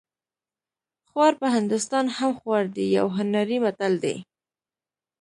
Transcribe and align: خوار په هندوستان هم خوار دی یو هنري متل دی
خوار 1.09 1.33
په 1.41 1.47
هندوستان 1.55 2.05
هم 2.17 2.31
خوار 2.39 2.65
دی 2.75 2.85
یو 2.97 3.07
هنري 3.17 3.57
متل 3.65 3.93
دی 4.03 4.15